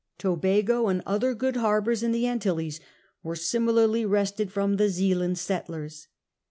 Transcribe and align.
Tobago 0.17 0.87
and 0.87 1.03
other 1.05 1.35
good 1.35 1.57
harbours 1.57 2.01
in 2.01 2.11
the 2.11 2.25
Antilles 2.25 2.79
were 3.21 3.35
similarly 3.35 4.03
wrested 4.03 4.51
from 4.51 4.77
the 4.77 4.89
Zealand 4.89 5.37
settlers. 5.37 6.07